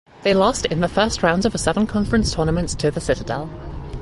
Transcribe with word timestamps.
They 0.23 0.33
lost 0.33 0.65
in 0.65 0.79
the 0.79 0.87
first 0.87 1.21
round 1.21 1.45
of 1.45 1.51
the 1.51 1.59
Southern 1.59 1.85
Conference 1.85 2.33
tournament 2.33 2.69
to 2.79 2.89
The 2.89 2.99
Citadel. 2.99 3.51